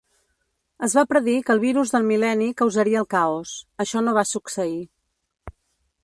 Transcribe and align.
Es 0.85 0.93
va 0.99 1.03
predir 1.09 1.33
que 1.49 1.53
el 1.55 1.59
virus 1.65 1.91
del 1.95 2.07
mil·leni 2.11 2.47
causaria 2.61 3.03
el 3.05 3.07
caos. 3.11 3.51
Això 3.85 4.03
no 4.07 4.15
va 4.19 4.23
succeir. 4.31 4.81